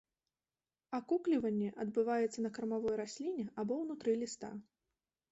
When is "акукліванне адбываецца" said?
0.99-2.39